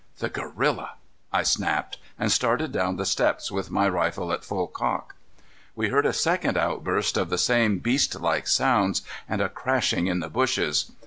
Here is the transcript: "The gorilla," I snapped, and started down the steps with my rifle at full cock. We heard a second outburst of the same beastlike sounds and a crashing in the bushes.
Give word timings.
"The 0.17 0.29
gorilla," 0.29 0.93
I 1.31 1.43
snapped, 1.43 1.99
and 2.17 2.31
started 2.31 2.71
down 2.71 2.95
the 2.95 3.05
steps 3.05 3.51
with 3.51 3.69
my 3.69 3.87
rifle 3.87 4.31
at 4.33 4.43
full 4.43 4.65
cock. 4.65 5.13
We 5.75 5.89
heard 5.89 6.07
a 6.07 6.11
second 6.11 6.57
outburst 6.57 7.17
of 7.17 7.29
the 7.29 7.37
same 7.37 7.77
beastlike 7.77 8.47
sounds 8.47 9.03
and 9.29 9.41
a 9.43 9.47
crashing 9.49 10.07
in 10.07 10.19
the 10.19 10.27
bushes. 10.27 10.91